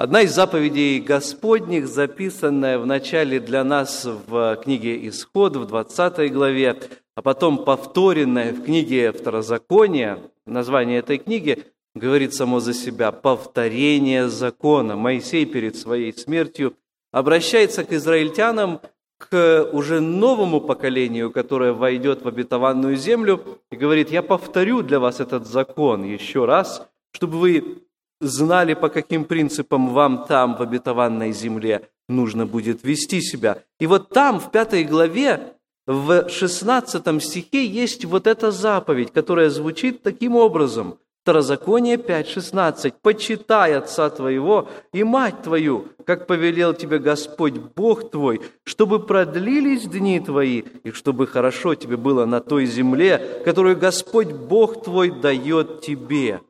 Одна 0.00 0.22
из 0.22 0.34
заповедей 0.34 0.98
Господних, 0.98 1.86
записанная 1.86 2.78
в 2.78 2.86
начале 2.86 3.38
для 3.38 3.62
нас 3.64 4.06
в 4.06 4.56
книге 4.64 5.06
«Исход» 5.06 5.56
в 5.56 5.66
20 5.66 6.32
главе, 6.32 6.80
а 7.14 7.20
потом 7.20 7.66
повторенная 7.66 8.54
в 8.54 8.64
книге 8.64 9.12
«Второзакония», 9.12 10.18
название 10.46 11.00
этой 11.00 11.18
книги 11.18 11.64
говорит 11.94 12.32
само 12.32 12.60
за 12.60 12.72
себя 12.72 13.12
«Повторение 13.12 14.30
закона». 14.30 14.96
Моисей 14.96 15.44
перед 15.44 15.76
своей 15.76 16.16
смертью 16.16 16.72
обращается 17.12 17.84
к 17.84 17.92
израильтянам, 17.92 18.80
к 19.18 19.68
уже 19.70 20.00
новому 20.00 20.62
поколению, 20.62 21.30
которое 21.30 21.74
войдет 21.74 22.22
в 22.22 22.28
обетованную 22.28 22.96
землю, 22.96 23.42
и 23.70 23.76
говорит, 23.76 24.10
я 24.10 24.22
повторю 24.22 24.80
для 24.80 24.98
вас 24.98 25.20
этот 25.20 25.46
закон 25.46 26.04
еще 26.04 26.46
раз, 26.46 26.88
чтобы 27.12 27.36
вы 27.36 27.82
знали, 28.20 28.74
по 28.74 28.88
каким 28.88 29.24
принципам 29.24 29.88
вам 29.88 30.26
там, 30.26 30.56
в 30.56 30.62
обетованной 30.62 31.32
земле, 31.32 31.88
нужно 32.08 32.46
будет 32.46 32.84
вести 32.84 33.20
себя. 33.20 33.62
И 33.78 33.86
вот 33.86 34.10
там, 34.10 34.40
в 34.40 34.50
пятой 34.50 34.84
главе, 34.84 35.54
в 35.86 36.28
16 36.28 37.22
стихе 37.22 37.66
есть 37.66 38.04
вот 38.04 38.26
эта 38.26 38.50
заповедь, 38.50 39.12
которая 39.12 39.50
звучит 39.50 40.02
таким 40.02 40.36
образом. 40.36 40.98
Второзаконие 41.22 41.96
5.16. 41.96 42.94
«Почитай 43.02 43.74
отца 43.74 44.08
твоего 44.08 44.68
и 44.92 45.04
мать 45.04 45.42
твою, 45.42 45.88
как 46.06 46.26
повелел 46.26 46.72
тебе 46.72 46.98
Господь 46.98 47.58
Бог 47.76 48.10
твой, 48.10 48.40
чтобы 48.64 49.00
продлились 49.00 49.84
дни 49.86 50.18
твои, 50.18 50.62
и 50.82 50.92
чтобы 50.92 51.26
хорошо 51.26 51.74
тебе 51.74 51.98
было 51.98 52.24
на 52.24 52.40
той 52.40 52.64
земле, 52.64 53.42
которую 53.44 53.76
Господь 53.76 54.32
Бог 54.32 54.82
твой 54.82 55.10
дает 55.10 55.82
тебе». 55.82 56.40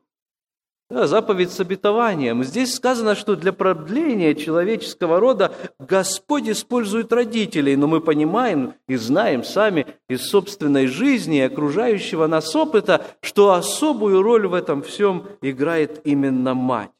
Да, 0.91 1.07
заповедь 1.07 1.53
с 1.53 1.59
обетованием. 1.61 2.43
Здесь 2.43 2.75
сказано, 2.75 3.15
что 3.15 3.37
для 3.37 3.53
продления 3.53 4.35
человеческого 4.35 5.21
рода 5.21 5.53
Господь 5.79 6.49
использует 6.49 7.13
родителей, 7.13 7.77
но 7.77 7.87
мы 7.87 8.01
понимаем 8.01 8.73
и 8.89 8.97
знаем 8.97 9.45
сами 9.45 9.87
из 10.09 10.27
собственной 10.27 10.87
жизни 10.87 11.37
и 11.37 11.43
окружающего 11.43 12.27
нас 12.27 12.53
опыта, 12.57 13.05
что 13.21 13.53
особую 13.53 14.21
роль 14.21 14.47
в 14.47 14.53
этом 14.53 14.81
всем 14.83 15.27
играет 15.41 16.01
именно 16.03 16.55
мать. 16.55 16.91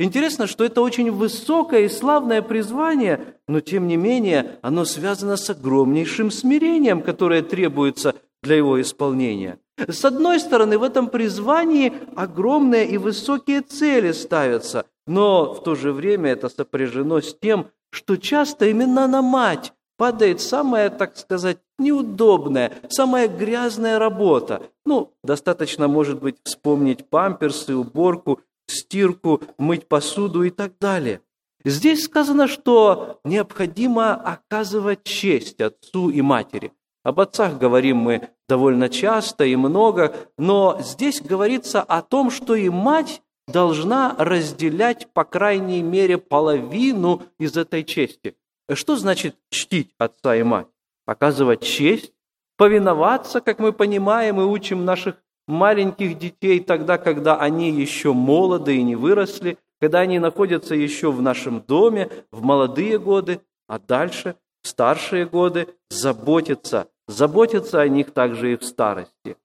Интересно, 0.00 0.48
что 0.48 0.64
это 0.64 0.80
очень 0.82 1.12
высокое 1.12 1.82
и 1.82 1.88
славное 1.88 2.42
призвание, 2.42 3.36
но 3.46 3.60
тем 3.60 3.86
не 3.86 3.96
менее 3.96 4.58
оно 4.60 4.84
связано 4.84 5.36
с 5.36 5.48
огромнейшим 5.48 6.32
смирением, 6.32 7.00
которое 7.00 7.42
требуется 7.42 8.16
для 8.42 8.56
его 8.56 8.80
исполнения– 8.80 9.58
с 9.76 10.04
одной 10.06 10.40
стороны, 10.40 10.78
в 10.78 10.82
этом 10.82 11.08
призвании 11.08 11.92
огромные 12.16 12.86
и 12.86 12.96
высокие 12.96 13.60
цели 13.60 14.12
ставятся, 14.12 14.86
но 15.06 15.52
в 15.52 15.62
то 15.62 15.74
же 15.74 15.92
время 15.92 16.30
это 16.30 16.48
сопряжено 16.48 17.20
с 17.20 17.34
тем, 17.34 17.66
что 17.90 18.16
часто 18.16 18.66
именно 18.66 19.06
на 19.06 19.20
мать 19.20 19.74
падает 19.98 20.40
самая, 20.40 20.88
так 20.88 21.16
сказать, 21.16 21.58
неудобная, 21.78 22.72
самая 22.88 23.28
грязная 23.28 23.98
работа. 23.98 24.62
Ну, 24.86 25.12
достаточно, 25.22 25.88
может 25.88 26.20
быть, 26.20 26.36
вспомнить 26.42 27.08
памперсы, 27.10 27.74
уборку, 27.74 28.40
стирку, 28.66 29.42
мыть 29.58 29.86
посуду 29.88 30.42
и 30.42 30.50
так 30.50 30.72
далее. 30.80 31.20
Здесь 31.64 32.04
сказано, 32.04 32.46
что 32.46 33.20
необходимо 33.24 34.14
оказывать 34.14 35.04
честь 35.04 35.60
отцу 35.60 36.08
и 36.10 36.22
матери. 36.22 36.72
Об 37.06 37.20
отцах 37.20 37.56
говорим 37.56 37.98
мы 37.98 38.30
довольно 38.48 38.88
часто 38.88 39.44
и 39.44 39.54
много, 39.54 40.12
но 40.36 40.76
здесь 40.80 41.22
говорится 41.22 41.80
о 41.80 42.02
том, 42.02 42.32
что 42.32 42.56
и 42.56 42.68
мать 42.68 43.22
должна 43.46 44.16
разделять, 44.18 45.06
по 45.12 45.22
крайней 45.22 45.82
мере, 45.82 46.18
половину 46.18 47.22
из 47.38 47.56
этой 47.56 47.84
чести. 47.84 48.34
Что 48.68 48.96
значит 48.96 49.36
чтить 49.50 49.94
отца 49.98 50.34
и 50.34 50.42
мать? 50.42 50.66
Оказывать 51.06 51.62
честь, 51.62 52.12
повиноваться, 52.56 53.40
как 53.40 53.60
мы 53.60 53.72
понимаем 53.72 54.40
и 54.40 54.44
учим 54.44 54.84
наших 54.84 55.14
маленьких 55.46 56.18
детей 56.18 56.58
тогда, 56.58 56.98
когда 56.98 57.36
они 57.36 57.70
еще 57.70 58.14
молоды 58.14 58.78
и 58.78 58.82
не 58.82 58.96
выросли, 58.96 59.58
когда 59.80 60.00
они 60.00 60.18
находятся 60.18 60.74
еще 60.74 61.12
в 61.12 61.22
нашем 61.22 61.60
доме, 61.60 62.10
в 62.32 62.42
молодые 62.42 62.98
годы, 62.98 63.42
а 63.68 63.78
дальше, 63.78 64.34
в 64.62 64.66
старшие 64.66 65.24
годы, 65.24 65.68
заботиться 65.88 66.88
заботиться 67.08 67.80
о 67.80 67.88
них 67.88 68.10
также 68.12 68.52
и 68.52 68.56
в 68.56 68.64
старости. 68.64 69.36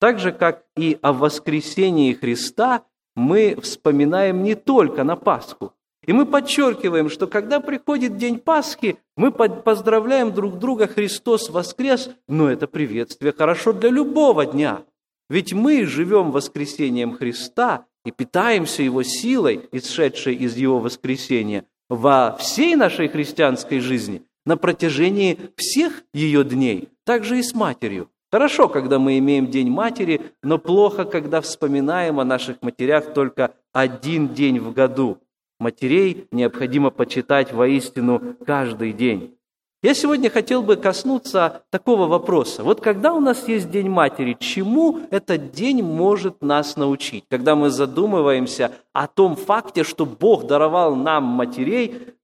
Так 0.00 0.18
же, 0.18 0.32
как 0.32 0.64
и 0.76 0.98
о 1.02 1.12
воскресении 1.12 2.12
Христа, 2.12 2.82
мы 3.14 3.56
вспоминаем 3.60 4.42
не 4.42 4.54
только 4.54 5.04
на 5.04 5.16
Пасху. 5.16 5.72
И 6.04 6.12
мы 6.12 6.26
подчеркиваем, 6.26 7.08
что 7.08 7.28
когда 7.28 7.60
приходит 7.60 8.16
день 8.16 8.38
Пасхи, 8.38 8.98
мы 9.16 9.30
поздравляем 9.30 10.32
друг 10.32 10.58
друга 10.58 10.88
«Христос 10.88 11.48
воскрес», 11.50 12.10
но 12.26 12.50
это 12.50 12.66
приветствие 12.66 13.32
хорошо 13.32 13.72
для 13.72 13.90
любого 13.90 14.44
дня. 14.44 14.82
Ведь 15.30 15.52
мы 15.52 15.86
живем 15.86 16.32
воскресением 16.32 17.16
Христа 17.16 17.86
и 18.04 18.10
питаемся 18.10 18.82
Его 18.82 19.04
силой, 19.04 19.68
исшедшей 19.70 20.34
из 20.34 20.56
Его 20.56 20.80
воскресения, 20.80 21.66
во 21.88 22.36
всей 22.40 22.74
нашей 22.74 23.06
христианской 23.06 23.78
жизни 23.78 24.22
на 24.46 24.56
протяжении 24.56 25.38
всех 25.56 26.02
ее 26.12 26.44
дней, 26.44 26.88
также 27.04 27.38
и 27.38 27.42
с 27.42 27.54
матерью. 27.54 28.08
Хорошо, 28.30 28.68
когда 28.68 28.98
мы 28.98 29.18
имеем 29.18 29.48
День 29.48 29.70
матери, 29.70 30.32
но 30.42 30.58
плохо, 30.58 31.04
когда 31.04 31.40
вспоминаем 31.40 32.18
о 32.18 32.24
наших 32.24 32.62
матерях 32.62 33.12
только 33.12 33.52
один 33.72 34.28
день 34.28 34.58
в 34.58 34.72
году. 34.72 35.18
Матерей 35.60 36.26
необходимо 36.32 36.90
почитать 36.90 37.52
воистину 37.52 38.36
каждый 38.46 38.92
день. 38.92 39.36
Я 39.82 39.94
сегодня 39.94 40.30
хотел 40.30 40.62
бы 40.62 40.76
коснуться 40.76 41.64
такого 41.70 42.06
вопроса. 42.06 42.62
Вот 42.62 42.80
когда 42.80 43.12
у 43.12 43.20
нас 43.20 43.48
есть 43.48 43.68
День 43.68 43.88
Матери, 43.88 44.36
чему 44.38 45.00
этот 45.10 45.50
день 45.50 45.82
может 45.82 46.40
нас 46.40 46.76
научить? 46.76 47.24
Когда 47.28 47.56
мы 47.56 47.68
задумываемся 47.68 48.70
о 48.92 49.08
том 49.08 49.34
факте, 49.34 49.82
что 49.82 50.06
Бог 50.06 50.46
даровал 50.46 50.94
нам 50.94 51.24
матерей, 51.24 52.14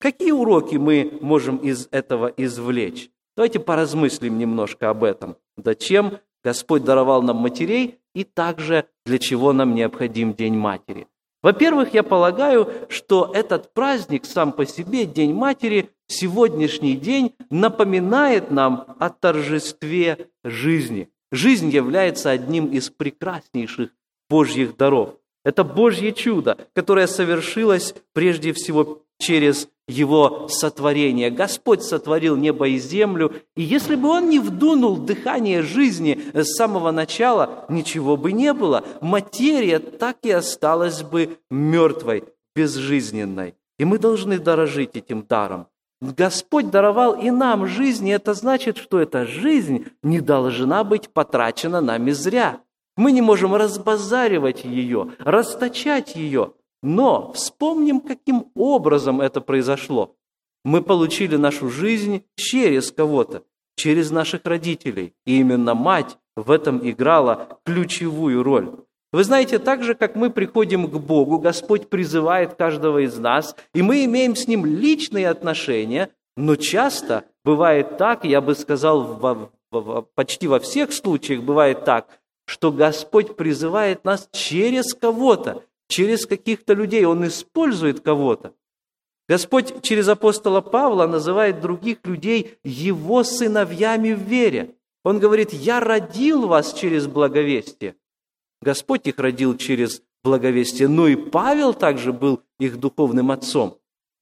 какие 0.00 0.32
уроки 0.32 0.76
мы 0.76 1.18
можем 1.20 1.58
из 1.58 1.88
этого 1.92 2.32
извлечь? 2.36 3.10
Давайте 3.36 3.60
поразмыслим 3.60 4.38
немножко 4.38 4.90
об 4.90 5.04
этом. 5.04 5.36
Зачем 5.56 6.18
Господь 6.42 6.84
даровал 6.84 7.22
нам 7.22 7.36
матерей 7.36 7.98
и 8.14 8.24
также 8.24 8.86
для 9.06 9.18
чего 9.18 9.52
нам 9.52 9.74
необходим 9.74 10.34
День 10.34 10.56
Матери. 10.56 11.06
Во-первых, 11.42 11.94
я 11.94 12.02
полагаю, 12.02 12.70
что 12.88 13.30
этот 13.32 13.72
праздник 13.72 14.24
сам 14.26 14.52
по 14.52 14.66
себе, 14.66 15.06
День 15.06 15.32
Матери, 15.32 15.90
сегодняшний 16.06 16.96
день 16.96 17.34
напоминает 17.50 18.50
нам 18.50 18.96
о 18.98 19.08
торжестве 19.10 20.28
жизни. 20.44 21.08
Жизнь 21.32 21.70
является 21.70 22.30
одним 22.30 22.66
из 22.66 22.90
прекраснейших 22.90 23.90
Божьих 24.28 24.76
даров. 24.76 25.14
Это 25.44 25.64
Божье 25.64 26.12
чудо, 26.12 26.58
которое 26.74 27.06
совершилось 27.06 27.94
прежде 28.12 28.52
всего 28.52 29.02
через 29.20 29.68
его 29.86 30.48
сотворение. 30.48 31.30
Господь 31.30 31.82
сотворил 31.82 32.36
небо 32.36 32.68
и 32.68 32.78
землю, 32.78 33.32
и 33.56 33.62
если 33.62 33.94
бы 33.94 34.08
Он 34.08 34.28
не 34.28 34.38
вдунул 34.38 34.96
дыхание 34.96 35.62
жизни 35.62 36.20
с 36.32 36.56
самого 36.56 36.90
начала, 36.90 37.66
ничего 37.68 38.16
бы 38.16 38.32
не 38.32 38.52
было. 38.52 38.84
Материя 39.00 39.78
так 39.78 40.18
и 40.22 40.30
осталась 40.30 41.02
бы 41.02 41.38
мертвой, 41.50 42.24
безжизненной. 42.54 43.54
И 43.78 43.84
мы 43.84 43.98
должны 43.98 44.38
дорожить 44.38 44.96
этим 44.96 45.24
даром. 45.28 45.66
Господь 46.00 46.70
даровал 46.70 47.14
и 47.14 47.30
нам 47.30 47.66
жизнь, 47.66 48.08
и 48.08 48.12
это 48.12 48.32
значит, 48.32 48.78
что 48.78 49.00
эта 49.00 49.26
жизнь 49.26 49.86
не 50.02 50.20
должна 50.20 50.82
быть 50.82 51.10
потрачена 51.10 51.80
нами 51.82 52.12
зря. 52.12 52.60
Мы 52.96 53.12
не 53.12 53.20
можем 53.20 53.54
разбазаривать 53.54 54.64
ее, 54.64 55.12
расточать 55.18 56.16
ее, 56.16 56.52
но 56.82 57.32
вспомним, 57.32 58.00
каким 58.00 58.46
образом 58.54 59.20
это 59.20 59.40
произошло. 59.40 60.16
Мы 60.64 60.82
получили 60.82 61.36
нашу 61.36 61.68
жизнь 61.70 62.24
через 62.36 62.92
кого-то, 62.92 63.44
через 63.76 64.10
наших 64.10 64.42
родителей. 64.44 65.14
И 65.24 65.38
именно 65.38 65.74
мать 65.74 66.18
в 66.36 66.50
этом 66.50 66.80
играла 66.88 67.60
ключевую 67.64 68.42
роль. 68.42 68.70
Вы 69.12 69.24
знаете, 69.24 69.58
так 69.58 69.82
же, 69.82 69.94
как 69.94 70.14
мы 70.14 70.30
приходим 70.30 70.86
к 70.86 70.94
Богу, 70.98 71.38
Господь 71.38 71.88
призывает 71.88 72.54
каждого 72.54 72.98
из 72.98 73.18
нас, 73.18 73.56
и 73.74 73.82
мы 73.82 74.04
имеем 74.04 74.36
с 74.36 74.46
Ним 74.46 74.64
личные 74.64 75.28
отношения, 75.28 76.10
Но 76.36 76.56
часто 76.56 77.24
бывает 77.44 77.98
так, 77.98 78.24
я 78.24 78.40
бы 78.40 78.54
сказал, 78.54 79.02
во, 79.02 79.50
во, 79.70 80.02
почти 80.02 80.46
во 80.46 80.60
всех 80.60 80.92
случаях 80.92 81.42
бывает 81.42 81.84
так, 81.84 82.06
что 82.46 82.70
Господь 82.72 83.36
призывает 83.36 84.04
нас 84.04 84.28
через 84.32 84.94
кого-то, 84.94 85.64
через 85.90 86.24
каких-то 86.24 86.72
людей. 86.72 87.04
Он 87.04 87.26
использует 87.26 88.00
кого-то. 88.00 88.54
Господь 89.28 89.82
через 89.82 90.08
апостола 90.08 90.60
Павла 90.60 91.06
называет 91.06 91.60
других 91.60 91.98
людей 92.04 92.58
его 92.64 93.22
сыновьями 93.22 94.12
в 94.12 94.20
вере. 94.20 94.74
Он 95.04 95.18
говорит, 95.18 95.52
я 95.52 95.80
родил 95.80 96.46
вас 96.46 96.72
через 96.72 97.06
благовестие. 97.06 97.96
Господь 98.60 99.06
их 99.06 99.18
родил 99.18 99.56
через 99.56 100.02
благовестие, 100.24 100.88
но 100.88 101.06
и 101.06 101.16
Павел 101.16 101.74
также 101.74 102.12
был 102.12 102.42
их 102.58 102.78
духовным 102.78 103.30
отцом. 103.30 103.78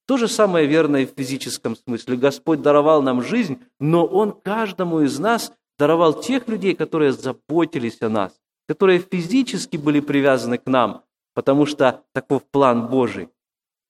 То 0.07 0.17
же 0.17 0.29
самое 0.29 0.67
верно 0.67 0.99
и 0.99 1.07
в 1.07 1.15
физическом 1.17 1.77
смысле. 1.77 2.17
Господь 2.17 2.63
даровал 2.63 3.03
нам 3.03 3.23
жизнь, 3.23 3.59
но 3.81 4.07
Он 4.07 4.33
каждому 4.33 5.01
из 5.01 5.19
нас 5.19 5.53
даровал 5.79 6.21
тех 6.21 6.49
людей, 6.49 6.75
которые 6.75 7.13
заботились 7.13 8.01
о 8.01 8.09
нас, 8.09 8.33
которые 8.67 9.01
физически 9.01 9.77
были 9.77 10.01
привязаны 10.01 10.59
к 10.59 10.67
нам, 10.67 11.03
потому 11.39 11.67
что 11.67 12.03
таков 12.13 12.43
план 12.51 12.89
Божий. 12.89 13.29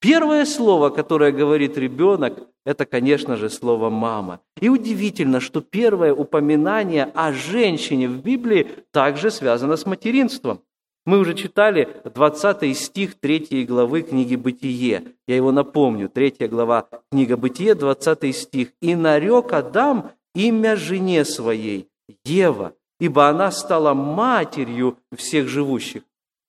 Первое 0.02 0.44
слово, 0.44 0.90
которое 0.90 1.32
говорит 1.32 1.78
ребенок, 1.78 2.46
это, 2.66 2.84
конечно 2.84 3.36
же, 3.36 3.48
слово 3.48 3.88
«мама». 3.88 4.40
И 4.60 4.68
удивительно, 4.68 5.40
что 5.40 5.62
первое 5.62 6.12
упоминание 6.12 7.04
о 7.14 7.32
женщине 7.32 8.06
в 8.06 8.22
Библии 8.22 8.66
также 8.90 9.30
связано 9.30 9.78
с 9.78 9.86
материнством. 9.86 10.60
Мы 11.06 11.18
уже 11.18 11.32
читали 11.32 11.88
20 12.04 12.76
стих 12.76 13.18
3 13.18 13.64
главы 13.64 14.02
книги 14.02 14.36
«Бытие». 14.36 15.14
Я 15.26 15.36
его 15.36 15.50
напомню. 15.50 16.10
3 16.10 16.48
глава 16.48 16.86
книга 17.10 17.38
«Бытие», 17.38 17.74
20 17.74 18.36
стих. 18.36 18.72
«И 18.82 18.94
нарек 18.94 19.54
Адам 19.54 20.10
имя 20.34 20.76
жене 20.76 21.24
своей, 21.24 21.88
Ева, 22.26 22.74
ибо 23.00 23.26
она 23.26 23.50
стала 23.50 23.94
матерью 23.94 24.98
всех 25.16 25.48
живущих». 25.48 26.02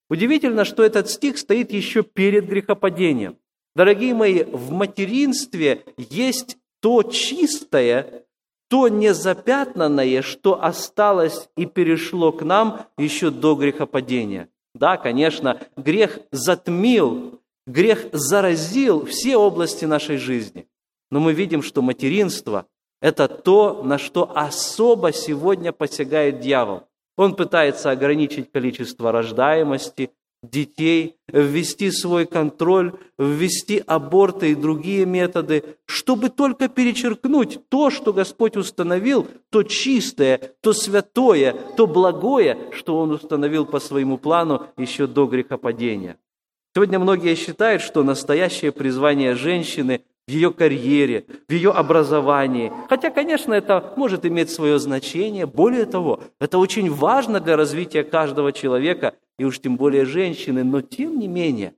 Удивительно, 0.10 0.66
что 0.66 0.84
этот 0.84 1.10
стих 1.10 1.38
стоит 1.38 1.72
еще 1.72 2.04
перед 2.04 2.48
грехопадением. 2.48 3.38
Дорогие 3.76 4.14
мои, 4.14 4.44
в 4.44 4.72
материнстве 4.72 5.86
есть 5.98 6.58
то 6.82 7.04
чистое, 7.04 8.26
то 8.70 8.88
незапятнанное, 8.88 10.22
что 10.22 10.64
осталось 10.64 11.50
и 11.56 11.66
перешло 11.66 12.32
к 12.32 12.44
нам 12.44 12.86
еще 12.98 13.30
до 13.30 13.56
грехопадения. 13.56 14.50
Да, 14.74 14.98
конечно, 14.98 15.60
грех 15.76 16.20
затмил, 16.32 17.40
грех 17.68 18.08
заразил 18.12 19.06
все 19.06 19.38
области 19.38 19.86
нашей 19.86 20.18
жизни. 20.18 20.68
Но 21.12 21.20
мы 21.20 21.34
видим, 21.34 21.62
что 21.62 21.82
материнство– 21.82 22.68
это 23.02 23.28
то, 23.28 23.82
на 23.84 23.98
что 23.98 24.32
особо 24.36 25.12
сегодня 25.12 25.72
посягает 25.72 26.40
дьявол. 26.40 26.84
Он 27.20 27.36
пытается 27.36 27.92
ограничить 27.92 28.50
количество 28.50 29.12
рождаемости, 29.12 30.12
детей, 30.42 31.18
ввести 31.28 31.92
свой 31.92 32.26
контроль, 32.26 32.94
ввести 33.18 33.84
аборты 33.86 34.52
и 34.52 34.56
другие 34.56 35.06
методы, 35.06 35.76
чтобы 35.86 36.30
только 36.30 36.70
перечеркнуть 36.70 37.60
то, 37.68 37.90
что 37.90 38.14
Господь 38.14 38.56
установил, 38.56 39.28
то 39.50 39.64
чистое, 39.64 40.40
то 40.62 40.72
святое, 40.72 41.54
то 41.76 41.88
благое, 41.88 42.58
что 42.72 42.98
Он 42.98 43.12
установил 43.12 43.66
по 43.66 43.82
своему 43.82 44.18
плану 44.18 44.68
еще 44.78 45.06
до 45.06 45.26
грехопадения. 45.26 46.16
Сегодня 46.74 47.00
многие 47.00 47.36
считают, 47.36 47.82
что 47.82 48.02
настоящее 48.02 48.72
призвание 48.72 49.36
женщины 49.36 50.04
в 50.30 50.32
ее 50.32 50.52
карьере, 50.52 51.26
в 51.48 51.52
ее 51.52 51.72
образовании. 51.72 52.72
Хотя, 52.88 53.10
конечно, 53.10 53.52
это 53.52 53.94
может 53.96 54.28
иметь 54.28 54.52
свое 54.52 54.78
значение. 54.78 55.48
Более 55.48 55.86
того, 55.86 56.20
это 56.40 56.60
очень 56.60 56.94
важно 56.94 57.40
для 57.40 57.58
развития 57.58 58.04
каждого 58.04 58.54
человека, 58.54 59.16
и 59.40 59.46
уж 59.46 59.60
тем 59.60 59.76
более 59.76 60.06
женщины. 60.06 60.64
Но, 60.64 60.82
тем 60.82 61.18
не 61.18 61.28
менее, 61.28 61.74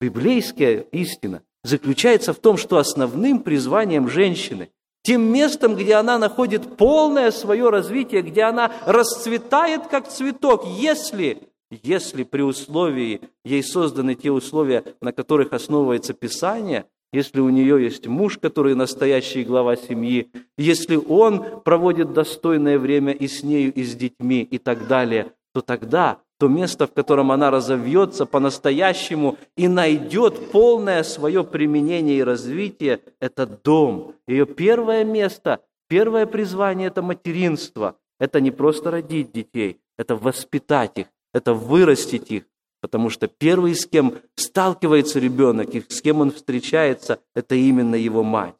библейская 0.00 0.86
истина 0.92 1.42
заключается 1.64 2.32
в 2.32 2.38
том, 2.38 2.56
что 2.56 2.76
основным 2.78 3.40
призванием 3.40 4.08
женщины, 4.08 4.70
тем 5.02 5.22
местом, 5.32 5.74
где 5.74 5.94
она 5.94 6.18
находит 6.18 6.76
полное 6.76 7.32
свое 7.32 7.68
развитие, 7.68 8.22
где 8.22 8.42
она 8.42 8.70
расцветает 8.86 9.88
как 9.88 10.08
цветок, 10.08 10.64
если 10.66 11.48
если 11.70 12.22
при 12.22 12.40
условии 12.40 13.20
ей 13.44 13.62
созданы 13.62 14.14
те 14.14 14.30
условия, 14.30 14.84
на 15.02 15.12
которых 15.12 15.52
основывается 15.52 16.14
Писание, 16.14 16.86
если 17.12 17.40
у 17.40 17.48
нее 17.48 17.82
есть 17.82 18.06
муж, 18.06 18.38
который 18.38 18.74
настоящий 18.74 19.44
глава 19.44 19.76
семьи, 19.76 20.30
если 20.56 20.96
он 20.96 21.60
проводит 21.64 22.12
достойное 22.12 22.78
время 22.78 23.12
и 23.12 23.28
с 23.28 23.42
нею, 23.42 23.72
и 23.72 23.82
с 23.82 23.94
детьми, 23.94 24.42
и 24.42 24.58
так 24.58 24.86
далее, 24.86 25.32
то 25.54 25.60
тогда 25.60 26.18
то 26.38 26.46
место, 26.46 26.86
в 26.86 26.92
котором 26.92 27.32
она 27.32 27.50
разовьется 27.50 28.24
по-настоящему 28.24 29.36
и 29.56 29.66
найдет 29.66 30.52
полное 30.52 31.02
свое 31.02 31.42
применение 31.42 32.18
и 32.18 32.22
развитие, 32.22 33.00
это 33.18 33.46
дом. 33.46 34.14
Ее 34.28 34.46
первое 34.46 35.04
место, 35.04 35.60
первое 35.88 36.26
призвание– 36.26 36.86
это 36.88 37.02
материнство. 37.02 37.96
Это 38.20 38.40
не 38.40 38.50
просто 38.50 38.90
родить 38.90 39.32
детей, 39.32 39.80
это 39.96 40.16
воспитать 40.16 40.98
их, 40.98 41.06
это 41.32 41.54
вырастить 41.54 42.30
их, 42.30 42.44
Потому 42.80 43.10
что 43.10 43.26
первый, 43.26 43.74
с 43.74 43.86
кем 43.86 44.14
сталкивается 44.36 45.18
ребенок 45.18 45.74
и 45.74 45.84
с 45.88 46.00
кем 46.00 46.20
он 46.20 46.30
встречается, 46.30 47.18
это 47.34 47.54
именно 47.54 47.96
его 47.96 48.22
мать. 48.22 48.54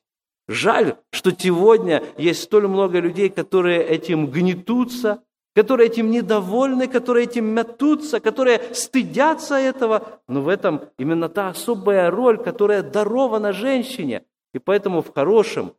Жаль, 0.49 0.97
что 1.11 1.31
сегодня 1.31 2.03
есть 2.17 2.43
столь 2.43 2.69
много 2.69 3.01
людей, 3.01 3.29
которые 3.29 3.85
этим 3.85 4.27
гнетутся, 4.29 5.23
которые 5.55 5.89
этим 5.89 6.11
недовольны, 6.11 6.89
которые 6.89 7.25
этим 7.25 7.45
мятутся, 7.47 8.19
которые 8.19 8.75
стыдятся 8.75 9.57
этого. 9.57 10.21
Но 10.27 10.41
в 10.41 10.49
этом 10.49 10.83
именно 10.99 11.29
та 11.29 11.49
особая 11.51 12.11
роль, 12.11 12.39
которая 12.39 12.83
дарована 12.83 13.53
женщине. 13.53 14.25
И 14.55 14.59
поэтому 14.59 15.03
в 15.03 15.13
хорошем 15.13 15.75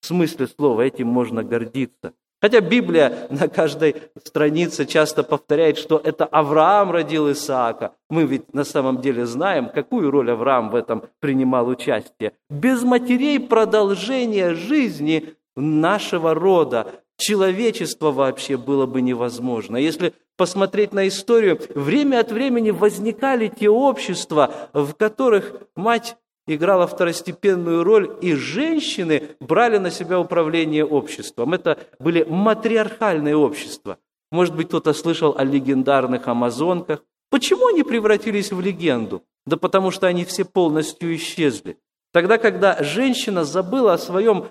смысле 0.00 0.46
слова 0.46 0.82
этим 0.82 1.08
можно 1.08 1.44
гордиться. 1.44 2.14
Хотя 2.44 2.60
Библия 2.60 3.26
на 3.30 3.48
каждой 3.48 3.96
странице 4.22 4.84
часто 4.84 5.22
повторяет, 5.22 5.78
что 5.78 5.96
это 5.96 6.26
Авраам 6.26 6.90
родил 6.90 7.32
Исаака. 7.32 7.94
Мы 8.10 8.24
ведь 8.24 8.52
на 8.52 8.64
самом 8.64 9.00
деле 9.00 9.24
знаем, 9.24 9.70
какую 9.70 10.10
роль 10.10 10.30
Авраам 10.30 10.68
в 10.68 10.74
этом 10.74 11.04
принимал 11.20 11.68
участие. 11.68 12.34
Без 12.50 12.82
матерей 12.82 13.40
продолжение 13.40 14.54
жизни 14.54 15.36
нашего 15.56 16.34
рода, 16.34 16.92
человечества 17.16 18.10
вообще 18.10 18.58
было 18.58 18.84
бы 18.84 19.00
невозможно. 19.00 19.78
Если 19.78 20.12
посмотреть 20.36 20.92
на 20.92 21.08
историю, 21.08 21.58
время 21.74 22.20
от 22.20 22.30
времени 22.30 22.72
возникали 22.72 23.48
те 23.48 23.70
общества, 23.70 24.68
в 24.74 24.92
которых 24.92 25.62
мать 25.76 26.18
играла 26.46 26.86
второстепенную 26.86 27.84
роль, 27.84 28.16
и 28.20 28.34
женщины 28.34 29.36
брали 29.40 29.78
на 29.78 29.90
себя 29.90 30.18
управление 30.18 30.84
обществом. 30.84 31.54
Это 31.54 31.78
были 31.98 32.24
матриархальные 32.24 33.36
общества. 33.36 33.98
Может 34.30 34.54
быть, 34.54 34.68
кто-то 34.68 34.92
слышал 34.92 35.34
о 35.36 35.44
легендарных 35.44 36.26
амазонках. 36.26 37.04
Почему 37.30 37.68
они 37.68 37.82
превратились 37.82 38.52
в 38.52 38.60
легенду? 38.60 39.22
Да 39.46 39.56
потому 39.56 39.90
что 39.90 40.06
они 40.06 40.24
все 40.24 40.44
полностью 40.44 41.14
исчезли. 41.14 41.78
Тогда, 42.12 42.38
когда 42.38 42.82
женщина 42.82 43.44
забыла 43.44 43.94
о 43.94 43.98
своем 43.98 44.46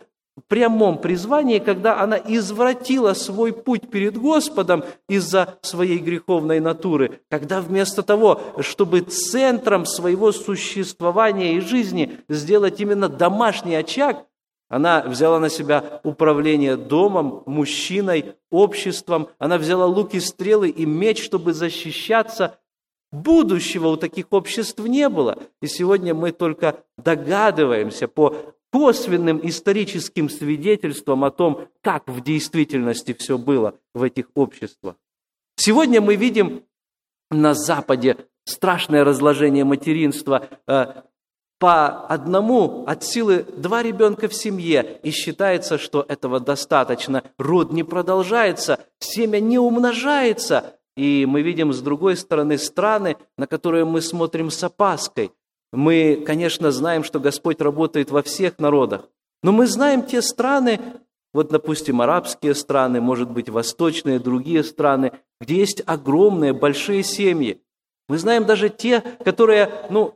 прямом 0.47 0.97
призвании, 0.97 1.59
когда 1.59 1.99
она 1.99 2.17
извратила 2.17 3.13
свой 3.13 3.53
путь 3.53 3.89
перед 3.89 4.17
Господом 4.17 4.83
из-за 5.07 5.57
своей 5.61 5.99
греховной 5.99 6.59
натуры, 6.59 7.21
когда 7.29 7.61
вместо 7.61 8.03
того, 8.03 8.41
чтобы 8.59 9.01
центром 9.01 9.85
своего 9.85 10.31
существования 10.31 11.55
и 11.55 11.59
жизни 11.59 12.19
сделать 12.29 12.79
именно 12.79 13.09
домашний 13.09 13.75
очаг, 13.75 14.25
она 14.69 15.01
взяла 15.01 15.39
на 15.39 15.49
себя 15.49 16.01
управление 16.03 16.77
домом, 16.77 17.43
мужчиной, 17.45 18.33
обществом. 18.49 19.29
Она 19.37 19.59
взяла 19.59 19.85
луки, 19.85 20.19
стрелы 20.19 20.69
и 20.69 20.83
меч, 20.83 21.23
чтобы 21.23 21.53
защищаться. 21.53 22.57
Будущего 23.11 23.89
у 23.89 23.97
таких 23.97 24.25
обществ 24.31 24.79
не 24.79 25.09
было. 25.09 25.37
И 25.61 25.67
сегодня 25.67 26.15
мы 26.15 26.31
только 26.31 26.77
догадываемся 26.97 28.07
по 28.07 28.35
косвенным 28.73 29.39
историческим 29.43 30.29
свидетельством 30.29 31.23
о 31.23 31.29
том, 31.29 31.67
как 31.81 32.07
в 32.07 32.21
действительности 32.21 33.13
все 33.13 33.37
было 33.37 33.75
в 33.93 34.01
этих 34.01 34.31
обществах. 34.33 34.95
Сегодня 35.55 36.01
мы 36.01 36.15
видим 36.15 36.63
на 37.29 37.53
Западе 37.53 38.17
страшное 38.45 39.03
разложение 39.03 39.63
материнства. 39.63 40.49
Э, 40.67 41.03
по 41.59 42.07
одному 42.07 42.83
от 42.87 43.03
силы 43.03 43.45
два 43.55 43.83
ребенка 43.83 44.27
в 44.27 44.33
семье, 44.33 44.99
и 45.03 45.11
считается, 45.11 45.77
что 45.77 46.03
этого 46.09 46.39
достаточно. 46.39 47.23
Род 47.37 47.71
не 47.71 47.83
продолжается, 47.83 48.79
семя 48.97 49.39
не 49.39 49.59
умножается. 49.59 50.79
И 50.97 51.27
мы 51.27 51.43
видим 51.43 51.73
с 51.73 51.79
другой 51.79 52.17
стороны 52.17 52.57
страны, 52.57 53.17
на 53.37 53.45
которые 53.45 53.85
мы 53.85 54.01
смотрим 54.01 54.49
с 54.49 54.63
опаской– 54.63 55.31
мы, 55.73 56.23
конечно, 56.25 56.71
знаем, 56.71 57.03
что 57.03 57.19
Господь 57.19 57.59
работает 57.59 58.11
во 58.11 58.21
всех 58.21 58.59
народах, 58.59 59.09
Но 59.41 59.51
мы 59.51 59.67
знаем 59.67 60.03
те 60.03 60.21
страны, 60.21 60.79
вот, 61.33 61.49
допустим, 61.49 62.01
арабские 62.01 62.55
страны, 62.55 63.01
может 63.01 63.29
быть, 63.29 63.49
восточные, 63.49 64.19
другие 64.19 64.63
страны, 64.63 65.11
где 65.41 65.57
есть 65.57 65.83
огромные, 65.85 66.53
большие 66.53 67.03
семьи. 67.03 67.59
Мы 68.07 68.19
знаем 68.19 68.45
даже 68.45 68.69
те, 68.69 69.01
которые, 69.25 69.69
ну, 69.89 70.13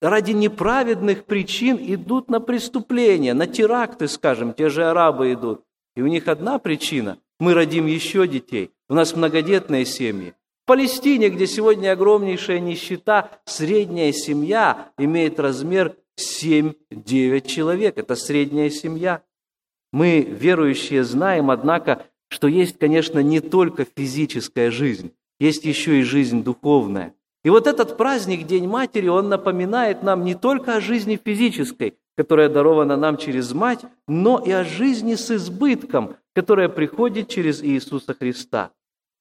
ради 0.00 0.32
неправедных 0.32 1.24
причин 1.24 1.78
идут 1.80 2.28
на 2.28 2.40
преступления, 2.40 3.34
на 3.34 3.46
теракты, 3.46 4.06
скажем, 4.06 4.52
те 4.52 4.68
же 4.68 4.84
арабы 4.84 5.32
идут. 5.32 5.64
И 5.96 6.02
у 6.02 6.06
них 6.06 6.28
одна 6.28 6.58
причина– 6.58 7.18
мы 7.40 7.54
родим 7.54 7.86
еще 7.86 8.26
детей, 8.26 8.72
у 8.88 8.94
нас 8.94 9.14
многодетные 9.14 9.86
семьи. 9.86 10.34
Палестине, 10.68 11.30
где 11.30 11.46
сегодня 11.46 11.92
огромнейшая 11.92 12.60
нищета, 12.60 13.30
средняя 13.46 14.12
семья 14.12 14.90
имеет 14.98 15.40
размер 15.40 15.96
7-9 16.20 17.46
человек. 17.46 17.96
Это 17.96 18.14
средняя 18.16 18.68
семья. 18.68 19.22
Мы, 19.94 20.20
верующие, 20.20 21.04
знаем, 21.04 21.50
однако, 21.50 22.04
что 22.28 22.48
есть, 22.48 22.78
конечно, 22.78 23.20
не 23.20 23.40
только 23.40 23.86
физическая 23.96 24.70
жизнь, 24.70 25.12
есть 25.40 25.64
еще 25.64 26.00
и 26.00 26.02
жизнь 26.02 26.44
духовная. 26.44 27.14
И 27.44 27.48
вот 27.48 27.66
этот 27.66 27.96
праздник, 27.96 28.46
День 28.46 28.68
Матери, 28.68 29.08
он 29.08 29.30
напоминает 29.30 30.02
нам 30.02 30.22
не 30.22 30.34
только 30.34 30.74
о 30.74 30.82
жизни 30.82 31.18
физической, 31.24 31.94
которая 32.14 32.50
дарована 32.50 32.98
нам 32.98 33.16
через 33.16 33.54
мать, 33.54 33.86
но 34.06 34.38
и 34.38 34.50
о 34.50 34.64
жизни 34.64 35.14
с 35.14 35.30
избытком, 35.30 36.16
которая 36.34 36.68
приходит 36.68 37.28
через 37.28 37.62
Иисуса 37.62 38.12
Христа. 38.12 38.72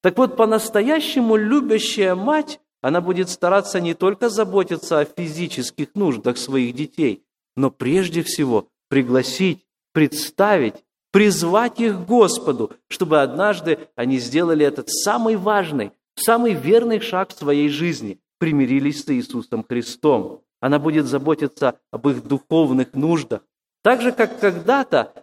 Так 0.01 0.17
вот, 0.17 0.37
по-настоящему 0.37 1.35
любящая 1.35 2.15
мать, 2.15 2.59
она 2.81 3.01
будет 3.01 3.29
стараться 3.29 3.79
не 3.79 3.93
только 3.93 4.29
заботиться 4.29 4.99
о 4.99 5.05
физических 5.05 5.95
нуждах 5.95 6.37
своих 6.37 6.75
детей, 6.75 7.23
но 7.55 7.71
прежде 7.71 8.21
всего 8.21 8.67
пригласить, 8.89 9.65
представить, 9.93 10.75
призвать 11.11 11.79
их 11.79 11.95
к 11.95 12.05
Господу, 12.05 12.71
чтобы 12.87 13.21
однажды 13.21 13.79
они 13.95 14.19
сделали 14.19 14.65
этот 14.65 14.89
самый 14.89 15.35
важный, 15.35 15.91
самый 16.15 16.53
верный 16.53 16.99
шаг 16.99 17.29
в 17.29 17.37
своей 17.37 17.69
жизни, 17.69 18.19
примирились 18.37 19.03
с 19.03 19.09
Иисусом 19.09 19.65
Христом. 19.67 20.43
Она 20.59 20.79
будет 20.79 21.05
заботиться 21.07 21.79
об 21.91 22.07
их 22.07 22.23
духовных 22.23 22.93
нуждах. 22.93 23.41
Так 23.83 24.01
же, 24.01 24.11
как 24.11 24.39
когда-то 24.39 25.13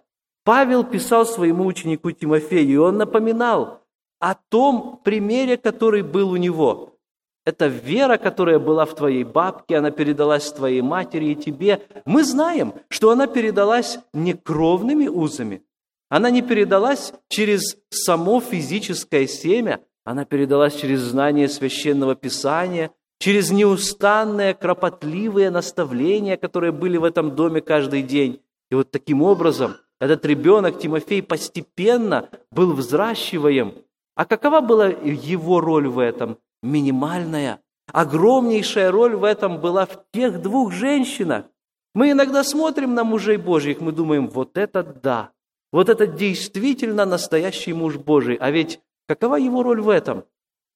Павел 0.45 0.85
писал 0.85 1.27
своему 1.27 1.67
ученику 1.67 2.11
Тимофею, 2.11 2.73
и 2.73 2.77
он 2.77 2.99
напоминал 2.99 3.84
о 4.25 4.35
том 4.49 5.01
примере, 5.05 5.59
который 5.59 6.01
был 6.01 6.31
у 6.31 6.37
него. 6.37 6.97
Это 7.45 7.67
вера, 7.67 8.17
которая 8.17 8.59
была 8.59 8.87
в 8.87 8.95
твоей 8.95 9.23
бабке, 9.23 9.77
она 9.77 9.91
передалась 9.91 10.51
твоей 10.51 10.81
матери 10.81 11.27
и 11.27 11.35
тебе. 11.35 11.83
Мы 12.07 12.25
знаем, 12.25 12.73
что 12.89 13.11
она 13.11 13.27
передалась 13.27 13.99
не 14.15 14.33
кровными 14.33 15.09
узами, 15.09 15.63
она 16.09 16.31
не 16.31 16.41
передалась 16.41 17.13
через 17.29 17.77
само 17.91 18.41
физическое 18.41 19.27
семя, 19.27 19.81
она 20.07 20.25
передалась 20.25 20.75
через 20.75 21.01
знание 21.01 21.47
священного 21.47 22.15
писания, 22.15 22.93
через 23.19 23.51
неустанные, 23.51 24.55
кропотливые 24.55 25.51
наставления, 25.51 26.39
которые 26.39 26.73
были 26.73 26.97
в 26.97 27.05
этом 27.05 27.37
доме 27.37 27.61
каждый 27.61 28.03
день. 28.03 28.41
И 28.71 28.75
вот 28.75 28.91
таким 28.91 29.21
образом 29.21 29.77
этот 30.01 30.25
ребенок 30.25 30.79
Тимофей 30.79 31.23
постепенно 31.23 32.31
был 32.51 32.73
взращиваем. 32.73 33.75
А 34.15 34.25
какова 34.25 34.61
была 34.61 34.89
его 34.89 35.61
роль 35.61 35.89
в 35.89 35.99
этом? 35.99 36.39
Минимальная. 36.63 37.61
Огромнейшая 37.93 38.91
роль 38.91 39.17
в 39.17 39.25
этом 39.25 39.61
была 39.61 39.87
в 39.87 39.99
тех 40.13 40.41
двух 40.41 40.73
женщинах. 40.73 41.47
Мы 41.95 42.13
иногда 42.13 42.43
смотрим 42.43 42.95
на 42.95 43.05
мужей 43.05 43.37
Божьих, 43.37 43.81
мы 43.81 43.93
думаем, 43.93 44.29
вот 44.29 44.57
это 44.57 44.83
да, 44.83 45.31
вот 45.71 45.89
это 45.89 46.07
действительно 46.07 47.05
настоящий 47.05 47.73
муж 47.73 47.97
Божий. 47.99 48.37
А 48.37 48.51
ведь 48.51 48.81
какова 49.07 49.37
его 49.37 49.63
роль 49.63 49.81
в 49.81 49.89
этом? 49.89 50.25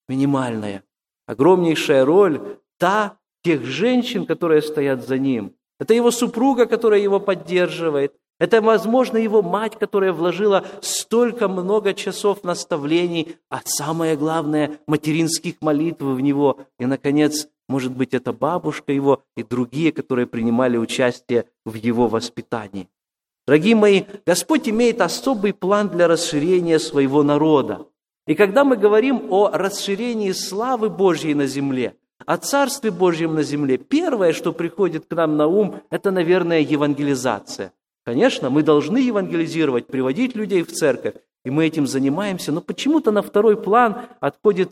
Минимальная 0.09 0.85
огромнейшая 1.29 2.05
роль 2.05 2.59
та 2.79 3.19
тех 3.45 3.65
женщин, 3.65 4.27
которые 4.27 4.63
стоят 4.63 5.07
за 5.07 5.19
ним. 5.19 5.55
Это 5.79 5.95
его 5.95 6.11
супруга, 6.11 6.67
которая 6.67 7.01
его 7.01 7.21
поддерживает. 7.21 8.15
Это, 8.39 8.61
возможно, 8.63 9.17
его 9.17 9.43
мать, 9.43 9.77
которая 9.79 10.13
вложила 10.13 10.65
столько 10.81 11.49
много 11.49 11.93
часов 11.93 12.45
наставлений, 12.45 13.37
а 13.51 13.61
самое 13.65 14.17
главное, 14.17 14.79
материнских 14.87 15.57
молитв 15.61 16.03
в 16.03 16.21
него. 16.21 16.61
И, 16.79 16.87
наконец, 16.87 17.49
может 17.69 17.93
быть, 17.93 18.15
это 18.15 18.33
бабушка 18.33 18.93
его 18.93 19.23
и 19.37 19.43
другие, 19.43 19.91
которые 19.91 20.27
принимали 20.27 20.77
участие 20.77 21.47
в 21.65 21.75
его 21.75 22.07
воспитании. 22.07 22.89
Дорогие 23.47 23.75
мои, 23.75 24.05
Господь 24.27 24.69
имеет 24.69 25.01
особый 25.01 25.53
план 25.53 25.89
для 25.89 26.07
расширения 26.07 26.79
своего 26.79 27.23
народа. 27.23 27.87
И 28.27 28.35
когда 28.35 28.63
мы 28.63 28.77
говорим 28.77 29.33
о 29.33 29.51
расширении 29.51 30.33
славы 30.33 30.91
Божьей 30.91 31.35
на 31.35 31.47
земле, 31.47 31.97
о 32.27 32.37
Царстве 32.37 32.91
Божьем 32.91 33.35
на 33.35 33.43
земле, 33.43 33.79
первое, 33.79 34.33
что 34.33 34.53
приходит 34.53 35.07
к 35.07 35.15
нам 35.15 35.37
на 35.37 35.47
ум, 35.47 35.81
это, 35.91 36.11
наверное, 36.11 36.61
евангелизация. 36.61 37.73
Конечно, 38.09 38.49
мы 38.49 38.63
должны 38.63 38.97
евангелизировать, 38.97 39.87
приводить 39.87 40.35
людей 40.35 40.63
в 40.63 40.73
церковь, 40.73 41.17
и 41.45 41.51
мы 41.51 41.67
этим 41.67 41.87
занимаемся, 41.87 42.53
но 42.53 42.63
почему-то 42.63 43.11
на 43.11 43.21
второй 43.21 43.55
план 43.55 44.07
отходит 44.19 44.71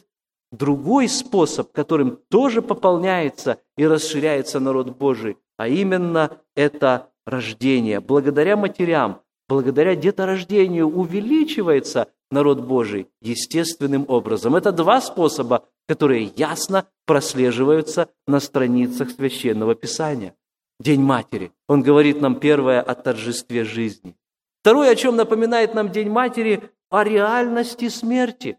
другой 0.53 1.07
способ, 1.07 1.71
которым 1.71 2.19
тоже 2.31 2.63
пополняется 2.63 3.59
и 3.77 3.87
расширяется 3.87 4.59
народ 4.59 4.97
Божий, 4.97 5.37
а 5.59 5.69
именно 5.69 6.39
это 6.55 7.11
рождение. 7.27 8.01
Благодаря 8.01 8.57
матерям, 8.57 9.21
благодаря 9.51 9.95
деторождению 9.97 10.89
увеличивается 10.89 12.09
народ 12.31 12.61
Божий 12.61 13.07
естественным 13.21 14.07
образом. 14.09 14.57
Это 14.57 14.73
два 14.73 15.03
способа, 15.03 15.67
которые 15.87 16.33
ясно 16.37 16.87
прослеживаются 17.05 18.09
на 18.27 18.41
страницах 18.41 19.11
Священного 19.11 19.75
Писания. 19.75 20.35
День 20.79 21.01
Матери. 21.01 21.53
Он 21.69 21.83
говорит 21.83 22.21
нам 22.21 22.39
первое 22.39 22.81
о 22.81 22.95
торжестве 22.95 23.65
жизни. 23.65 24.15
Второе, 24.61 24.91
о 24.91 24.97
чем 24.97 25.17
напоминает 25.17 25.75
нам 25.75 25.91
День 25.91 26.11
Матери, 26.11 26.71
о 26.91 27.03
реальности 27.03 27.89
смерти. 27.89 28.59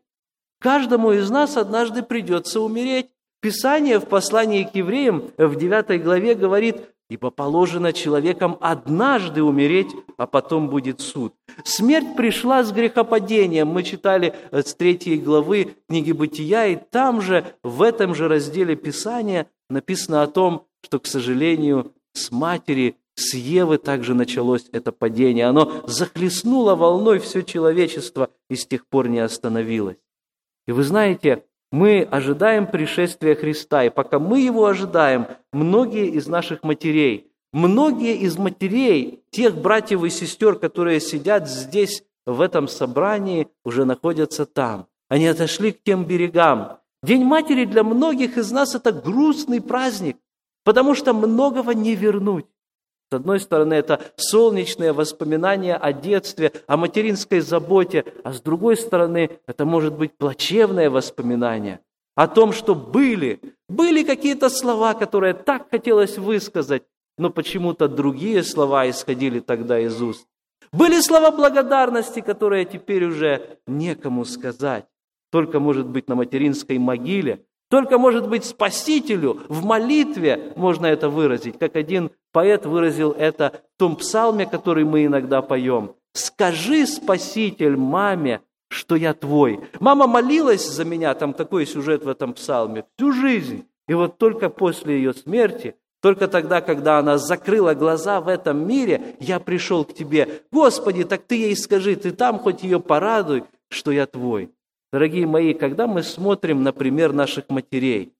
Каждому 0.60 1.12
из 1.12 1.30
нас 1.30 1.58
однажды 1.58 2.02
придется 2.02 2.62
умереть. 2.62 3.12
Писание 3.42 4.00
в 4.00 4.08
послании 4.08 4.64
к 4.64 4.74
евреям 4.74 5.30
в 5.38 5.56
9 5.56 6.04
главе 6.04 6.34
говорит, 6.34 6.78
Ибо 7.10 7.32
положено 7.32 7.94
человеком 7.94 8.58
однажды 8.60 9.42
умереть, 9.42 9.96
а 10.18 10.28
потом 10.28 10.68
будет 10.70 11.00
суд. 11.00 11.34
Смерть 11.64 12.18
пришла 12.18 12.64
с 12.64 12.74
грехопадением. 12.74 13.70
Мы 13.70 13.84
читали 13.84 14.36
с 14.52 14.74
третьей 14.74 15.18
главы 15.18 15.78
книги 15.88 16.12
Бытия, 16.12 16.66
и 16.66 16.76
там 16.76 17.22
же, 17.22 17.46
в 17.64 17.82
этом 17.82 18.14
же 18.14 18.28
разделе 18.28 18.76
Писания, 18.76 19.48
написано 19.70 20.22
о 20.22 20.28
том, 20.28 20.68
что, 20.84 21.00
к 21.00 21.08
сожалению, 21.08 21.94
с 22.18 22.32
матери, 22.32 22.98
с 23.16 23.34
Евы 23.34 23.78
также 23.78 24.14
началось 24.14 24.68
это 24.72 24.92
падение. 24.92 25.46
Оно 25.46 25.84
захлестнуло 25.88 26.76
волной 26.76 27.20
все 27.20 27.42
человечество 27.42 28.30
и 28.50 28.56
с 28.56 28.66
тех 28.66 28.86
пор 28.86 29.08
не 29.08 29.20
остановилось. 29.20 29.98
И 30.68 30.72
вы 30.72 30.84
знаете, 30.84 31.44
мы 31.72 32.04
ожидаем 32.04 32.68
пришествия 32.68 33.36
Христа, 33.36 33.84
и 33.84 33.90
пока 33.90 34.20
мы 34.20 34.42
его 34.42 34.66
ожидаем, 34.66 35.28
многие 35.52 36.08
из 36.08 36.28
наших 36.28 36.64
матерей, 36.64 37.32
многие 37.52 38.18
из 38.18 38.38
матерей, 38.38 39.24
тех 39.32 39.56
братьев 39.56 40.04
и 40.04 40.10
сестер, 40.10 40.56
которые 40.56 41.00
сидят 41.00 41.50
здесь, 41.50 42.04
в 42.28 42.42
этом 42.42 42.68
собрании, 42.68 43.48
уже 43.64 43.86
находятся 43.86 44.46
там. 44.46 44.88
Они 45.08 45.26
отошли 45.28 45.72
к 45.72 45.82
тем 45.82 46.04
берегам. 46.04 46.80
День 47.02 47.24
матери 47.24 47.64
для 47.64 47.84
многих 47.84 48.38
из 48.38 48.52
нас– 48.52 48.76
это 48.76 48.92
грустный 48.92 49.62
праздник, 49.62 50.18
потому 50.68 50.96
что 50.96 51.14
многого 51.14 51.74
не 51.74 51.96
вернуть. 51.96 52.46
С 53.10 53.16
одной 53.16 53.40
стороны, 53.40 53.74
это 53.74 54.02
солнечные 54.18 54.92
воспоминания 54.92 55.78
о 55.78 55.94
детстве, 55.94 56.52
о 56.68 56.76
материнской 56.76 57.40
заботе, 57.40 58.04
а 58.26 58.34
с 58.34 58.42
другой 58.42 58.76
стороны, 58.76 59.30
это 59.48 59.64
может 59.64 59.94
быть 59.94 60.18
плачевное 60.18 60.90
воспоминание 60.90 61.80
о 62.16 62.28
том, 62.28 62.52
что 62.52 62.76
были, 62.76 63.40
были 63.70 64.04
какие-то 64.04 64.50
слова, 64.50 64.94
которые 64.94 65.34
так 65.34 65.70
хотелось 65.72 66.18
высказать, 66.18 66.84
но 67.18 67.30
почему-то 67.30 67.88
другие 67.88 68.44
слова 68.44 68.90
исходили 68.90 69.40
тогда 69.40 69.80
из 69.80 70.02
уст. 70.02 70.28
Были 70.74 71.00
слова 71.00 71.32
благодарности, 71.32 72.20
которые 72.20 72.66
теперь 72.66 73.06
уже 73.06 73.58
некому 73.68 74.26
сказать. 74.26 74.86
Только, 75.32 75.62
может 75.62 75.88
быть, 75.88 76.10
на 76.10 76.16
материнской 76.16 76.78
могиле 76.78 77.46
только, 77.70 77.98
может 77.98 78.30
быть, 78.30 78.46
Спасителю 78.46 79.42
в 79.50 79.66
молитве 79.66 80.54
можно 80.56 80.86
это 80.86 81.10
выразить, 81.10 81.60
как 81.60 81.76
один 81.76 82.12
поэт 82.32 82.66
выразил 82.66 83.12
это 83.12 83.62
в 83.76 83.80
том 83.80 83.96
псалме, 83.96 84.46
который 84.46 84.86
мы 84.86 85.06
иногда 85.06 85.42
поем. 85.42 85.94
«Скажи, 86.14 86.88
Спаситель, 86.88 87.76
маме, 87.76 88.42
что 88.70 88.96
я 88.96 89.14
твой». 89.14 89.60
Мама 89.80 90.08
молилась 90.08 90.68
за 90.68 90.86
меня, 90.86 91.14
там 91.14 91.34
такой 91.34 91.66
сюжет 91.66 92.04
в 92.04 92.10
этом 92.10 92.34
псалме, 92.34 92.86
всю 92.96 93.12
жизнь. 93.12 93.66
И 93.88 93.94
вот 93.94 94.18
только 94.18 94.50
после 94.50 94.98
ее 94.98 95.14
смерти 95.14 95.76
Только 96.02 96.28
тогда, 96.28 96.62
когда 96.62 97.00
она 97.00 97.18
закрыла 97.18 97.74
глаза 97.74 98.22
в 98.22 98.28
этом 98.28 98.68
мире, 98.68 99.16
я 99.20 99.40
пришел 99.40 99.84
к 99.84 99.94
тебе. 99.94 100.44
Господи, 100.52 101.04
так 101.04 101.24
ты 101.24 101.36
ей 101.36 101.56
скажи, 101.56 101.96
ты 101.96 102.12
там 102.12 102.40
хоть 102.40 102.64
ее 102.64 102.80
порадуй, 102.80 103.44
что 103.70 103.92
я 103.92 104.06
твой. 104.06 104.52
Дорогие 104.92 105.28
мои, 105.28 105.54
когда 105.54 105.86
мы 105.86 106.02
смотрим, 106.02 106.64
например, 106.64 107.12
наших 107.12 107.50
матерей, 107.50 108.14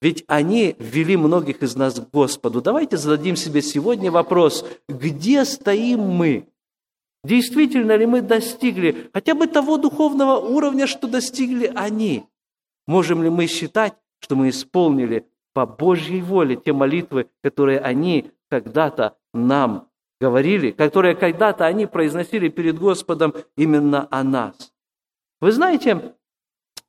ведь 0.00 0.24
они 0.28 0.76
ввели 0.78 1.16
многих 1.16 1.62
из 1.62 1.74
нас 1.76 1.94
к 1.94 2.10
Господу. 2.10 2.62
Давайте 2.62 2.96
зададим 2.96 3.36
себе 3.36 3.62
сегодня 3.62 4.10
вопрос, 4.10 4.64
где 4.88 5.44
стоим 5.44 6.00
мы? 6.00 6.48
Действительно 7.24 7.96
ли 7.96 8.06
мы 8.06 8.22
достигли 8.22 9.10
хотя 9.12 9.34
бы 9.34 9.48
того 9.48 9.76
духовного 9.76 10.38
уровня, 10.38 10.86
что 10.86 11.08
достигли 11.08 11.70
они? 11.74 12.24
Можем 12.86 13.22
ли 13.22 13.28
мы 13.28 13.46
считать, 13.48 13.94
что 14.20 14.36
мы 14.36 14.50
исполнили 14.50 15.26
по 15.52 15.66
Божьей 15.66 16.22
воле 16.22 16.56
те 16.56 16.72
молитвы, 16.72 17.28
которые 17.42 17.80
они 17.80 18.30
когда-то 18.48 19.16
нам 19.34 19.88
говорили, 20.20 20.70
которые 20.70 21.16
когда-то 21.16 21.66
они 21.66 21.86
произносили 21.86 22.48
перед 22.48 22.78
Господом 22.78 23.34
именно 23.56 24.06
о 24.10 24.22
нас? 24.22 24.72
Вы 25.40 25.52
знаете, 25.52 26.14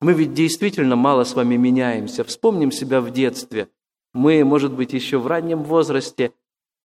мы 0.02 0.14
ведь 0.14 0.34
действительно 0.34 0.96
мало 0.96 1.24
с 1.24 1.36
вами 1.36 1.56
меняемся. 1.56 2.24
Вспомним 2.24 2.72
себя 2.72 3.02
в 3.02 3.12
детстве. 3.12 3.70
Мы, 4.14 4.44
может 4.44 4.74
быть, 4.74 4.94
еще 4.94 5.20
в 5.20 5.28
раннем 5.28 5.64
возрасте, 5.64 6.34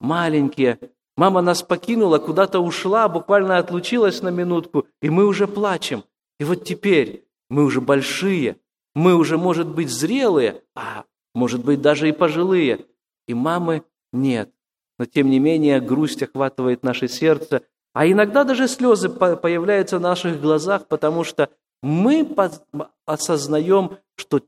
маленькие. 0.01 0.79
Мама 1.17 1.41
нас 1.41 1.63
покинула, 1.63 2.19
куда-то 2.19 2.61
ушла, 2.61 3.09
буквально 3.09 3.59
отлучилась 3.59 4.21
на 4.21 4.29
минутку, 4.29 4.87
и 5.01 5.11
мы 5.11 5.27
уже 5.27 5.47
плачем. 5.47 6.05
И 6.39 6.45
вот 6.45 6.65
теперь 6.65 7.25
мы 7.49 7.65
уже 7.65 7.81
большие, 7.81 8.57
мы 8.95 9.15
уже, 9.15 9.39
может 9.39 9.69
быть, 9.69 9.91
зрелые, 9.91 10.63
а 10.75 11.05
может 11.35 11.65
быть, 11.65 11.81
даже 11.81 12.09
и 12.09 12.13
пожилые. 12.13 12.87
И 13.27 13.35
мамы 13.35 13.85
нет. 14.13 14.51
Но, 14.99 15.07
тем 15.07 15.31
не 15.31 15.39
менее, 15.39 15.81
грусть 15.81 16.23
охватывает 16.23 16.83
наше 16.83 17.09
сердце, 17.09 17.63
а 17.95 18.07
иногда 18.07 18.45
даже 18.45 18.69
слезы 18.69 19.09
появляются 19.09 19.99
в 19.99 20.03
наших 20.03 20.41
глазах, 20.41 20.87
потому 20.89 21.23
что 21.25 21.49
мы 21.83 22.29
осознаем, 23.07 23.99
что 24.17 24.43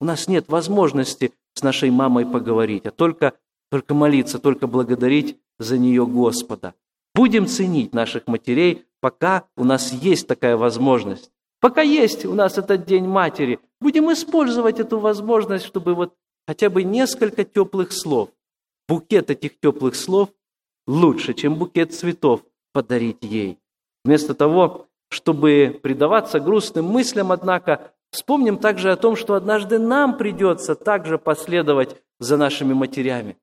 у 0.00 0.04
нас 0.04 0.26
нет 0.28 0.48
возможности 0.48 1.32
с 1.54 1.62
нашей 1.62 1.90
мамой 1.90 2.26
поговорить, 2.26 2.86
а 2.86 2.90
только, 2.90 3.34
только 3.70 3.94
молиться, 3.94 4.38
только 4.38 4.66
благодарить 4.66 5.38
за 5.58 5.78
нее 5.78 6.04
Господа. 6.04 6.74
Будем 7.14 7.46
ценить 7.46 7.94
наших 7.94 8.26
матерей, 8.26 8.86
пока 9.00 9.44
у 9.56 9.64
нас 9.64 9.92
есть 9.92 10.26
такая 10.26 10.56
возможность. 10.56 11.30
Пока 11.60 11.82
есть 11.82 12.24
у 12.24 12.34
нас 12.34 12.58
этот 12.58 12.86
День 12.86 13.06
Матери, 13.06 13.60
будем 13.80 14.12
использовать 14.12 14.80
эту 14.80 14.98
возможность, 14.98 15.64
чтобы 15.64 15.94
вот 15.94 16.14
хотя 16.48 16.70
бы 16.70 16.82
несколько 16.82 17.44
теплых 17.44 17.92
слов, 17.92 18.30
букет 18.88 19.30
этих 19.30 19.60
теплых 19.60 19.94
слов 19.94 20.30
лучше, 20.86 21.34
чем 21.34 21.56
букет 21.56 21.92
цветов 21.94 22.42
подарить 22.72 23.22
ей. 23.22 23.58
Вместо 24.04 24.34
того, 24.34 24.86
чтобы 25.10 25.78
предаваться 25.82 26.40
грустным 26.40 26.86
мыслям, 26.86 27.32
однако, 27.32 27.92
вспомним 28.10 28.58
также 28.58 28.92
о 28.92 28.96
том, 28.96 29.16
что 29.16 29.34
однажды 29.34 29.78
нам 29.78 30.16
придется 30.16 30.74
также 30.74 31.18
последовать 31.18 31.96
за 32.18 32.36
нашими 32.36 32.72
матерями. 32.72 33.36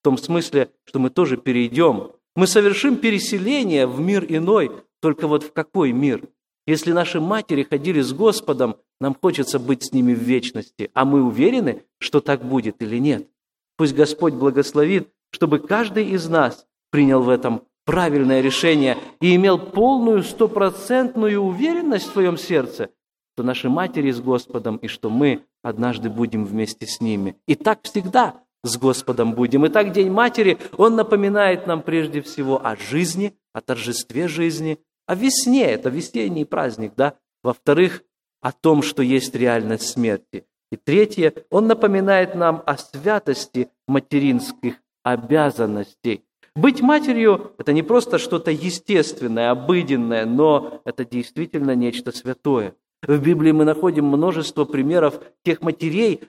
В 0.00 0.04
том 0.04 0.18
смысле, 0.18 0.70
что 0.84 0.98
мы 0.98 1.10
тоже 1.10 1.36
перейдем. 1.36 2.12
Мы 2.36 2.46
совершим 2.46 2.96
переселение 2.96 3.86
в 3.86 4.00
мир 4.00 4.26
иной, 4.28 4.72
только 5.00 5.28
вот 5.28 5.42
в 5.44 5.52
какой 5.52 5.92
мир? 5.92 6.22
Если 6.66 6.92
наши 6.92 7.20
матери 7.20 7.62
ходили 7.62 8.00
с 8.00 8.12
Господом, 8.12 8.76
нам 9.00 9.14
хочется 9.20 9.58
быть 9.58 9.84
с 9.84 9.92
ними 9.92 10.14
в 10.14 10.20
вечности, 10.20 10.90
а 10.94 11.04
мы 11.04 11.22
уверены, 11.22 11.84
что 11.98 12.20
так 12.20 12.44
будет 12.44 12.80
или 12.80 12.98
нет. 12.98 13.28
Пусть 13.76 13.94
Господь 13.94 14.34
благословит, 14.34 15.08
чтобы 15.30 15.58
каждый 15.58 16.06
из 16.10 16.28
нас 16.28 16.66
принял 16.90 17.22
в 17.22 17.28
этом 17.28 17.64
правильное 17.84 18.40
решение 18.40 18.98
и 19.20 19.34
имел 19.34 19.58
полную 19.58 20.22
стопроцентную 20.22 21.40
уверенность 21.40 22.08
в 22.08 22.12
своем 22.12 22.36
сердце, 22.36 22.90
что 23.34 23.42
наши 23.42 23.68
матери 23.68 24.10
с 24.10 24.20
Господом 24.20 24.76
и 24.76 24.88
что 24.88 25.10
мы 25.10 25.44
однажды 25.62 26.10
будем 26.10 26.44
вместе 26.44 26.86
с 26.86 27.00
ними. 27.00 27.36
И 27.46 27.54
так 27.54 27.82
всегда 27.82 28.40
с 28.62 28.76
Господом 28.78 29.34
будем. 29.34 29.66
И 29.66 29.68
так 29.68 29.92
День 29.92 30.10
Матери, 30.10 30.58
он 30.76 30.96
напоминает 30.96 31.66
нам 31.66 31.82
прежде 31.82 32.22
всего 32.22 32.64
о 32.64 32.76
жизни, 32.76 33.34
о 33.52 33.60
торжестве 33.60 34.26
жизни, 34.26 34.78
о 35.06 35.14
весне, 35.14 35.64
это 35.64 35.90
весенний 35.90 36.44
праздник, 36.44 36.92
да. 36.96 37.14
Во-вторых, 37.42 38.02
о 38.40 38.52
том, 38.52 38.82
что 38.82 39.02
есть 39.02 39.34
реальность 39.34 39.88
смерти. 39.88 40.46
И 40.72 40.76
третье, 40.76 41.34
он 41.50 41.66
напоминает 41.66 42.34
нам 42.34 42.62
о 42.66 42.76
святости 42.76 43.68
материнских 43.86 44.80
обязанностей. 45.02 46.24
Быть 46.56 46.80
матерью– 46.80 47.52
это 47.58 47.72
не 47.72 47.82
просто 47.82 48.18
что-то 48.18 48.52
естественное, 48.52 49.50
обыденное, 49.50 50.24
но 50.24 50.80
это 50.84 51.04
действительно 51.04 51.74
нечто 51.74 52.12
святое. 52.12 52.74
В 53.02 53.18
Библии 53.18 53.50
мы 53.50 53.64
находим 53.64 54.06
множество 54.06 54.64
примеров 54.64 55.20
тех 55.42 55.62
матерей, 55.62 56.22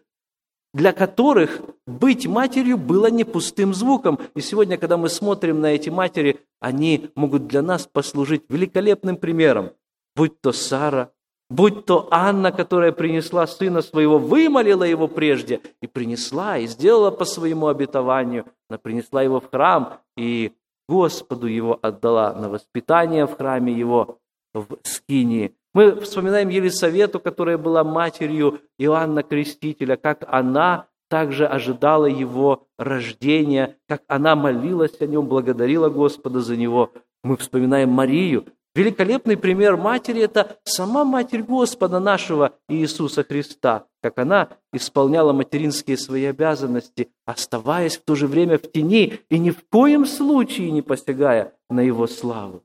для 0.73 0.93
которых 0.93 1.61
быть 1.85 2.25
матерью 2.25 2.77
было 2.77 3.07
не 3.07 3.23
пустым 3.23 3.73
звуком. 3.73 4.19
И 4.33 4.41
сегодня, 4.41 4.77
когда 4.77 4.97
мы 4.97 5.09
смотрим 5.09 5.61
на 5.61 5.67
эти 5.67 5.89
матери, 5.89 6.39
они 6.59 7.11
могут 7.15 7.47
для 7.47 7.61
нас 7.61 7.87
послужить 7.87 8.43
великолепным 8.49 9.17
примером. 9.17 9.71
Будь 10.15 10.41
то 10.41 10.51
Сара, 10.51 11.11
Будь 11.55 11.85
то 11.85 12.09
Анна, 12.11 12.51
которая 12.51 12.91
принесла 12.91 13.47
сына 13.47 13.81
своего, 13.81 14.19
вымолила 14.19 14.83
его 14.83 15.07
прежде 15.07 15.61
и 15.81 15.87
принесла, 15.87 16.57
и 16.57 16.67
сделала 16.67 17.11
по 17.11 17.23
своему 17.23 17.67
обетованию. 17.67 18.43
Она 18.69 18.77
принесла 18.77 19.21
его 19.21 19.39
в 19.39 19.49
храм 19.49 19.99
и 20.17 20.51
Господу 20.89 21.47
его 21.47 21.79
отдала 21.81 22.33
на 22.33 22.49
воспитание 22.49 23.25
в 23.25 23.37
храме 23.37 23.71
его 23.71 24.17
в 24.53 24.65
Скинии. 24.83 25.55
Мы 25.73 26.01
вспоминаем 26.01 26.49
Елисавету, 26.49 27.21
которая 27.21 27.57
была 27.57 27.85
матерью 27.85 28.59
Иоанна 28.77 29.23
Крестителя, 29.23 29.95
как 29.95 30.25
она 30.27 30.87
также 31.09 31.47
ожидала 31.47 32.07
его 32.07 32.67
рождения, 32.77 33.77
как 33.87 34.01
она 34.09 34.35
молилась 34.35 34.99
о 34.99 35.05
нем, 35.05 35.27
благодарила 35.27 35.87
Господа 35.87 36.41
за 36.41 36.57
него. 36.57 36.91
Мы 37.23 37.37
вспоминаем 37.37 37.91
Марию, 37.91 38.45
Великолепный 38.75 39.37
пример 39.37 39.77
матери– 39.77 40.21
это 40.23 40.57
сама 40.65 41.05
Матерь 41.05 41.43
Господа 41.43 42.01
нашего 42.01 42.55
Иисуса 42.67 43.23
Христа, 43.23 43.85
как 44.03 44.19
она 44.19 44.49
исполняла 44.73 45.31
материнские 45.31 45.97
свои 45.97 46.25
обязанности, 46.25 47.09
оставаясь 47.25 47.95
в 47.95 48.03
то 48.03 48.15
же 48.15 48.27
время 48.27 48.57
в 48.57 48.69
тени 48.69 49.21
и 49.29 49.39
ни 49.39 49.51
в 49.51 49.63
коем 49.69 50.05
случае 50.05 50.71
не 50.71 50.81
посягая 50.81 51.53
на 51.69 51.79
Его 51.79 52.05
славу. 52.05 52.63